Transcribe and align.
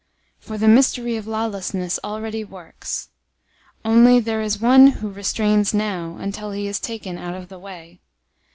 002:007 0.41 0.47
For 0.47 0.57
the 0.57 0.67
mystery 0.67 1.15
of 1.15 1.27
lawlessness 1.27 1.99
already 2.03 2.43
works. 2.43 3.09
Only 3.85 4.19
there 4.19 4.41
is 4.41 4.59
one 4.59 4.87
who 4.87 5.11
restrains 5.11 5.75
now, 5.75 6.17
until 6.19 6.53
he 6.53 6.65
is 6.65 6.79
taken 6.79 7.19
out 7.19 7.35
of 7.35 7.49
the 7.49 7.59
way. 7.59 7.99